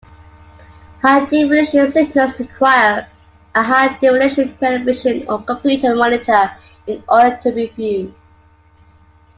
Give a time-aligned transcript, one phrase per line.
[1.03, 3.07] High-definition signals require
[3.53, 8.15] a high-definition television or computer monitor in order to be viewed.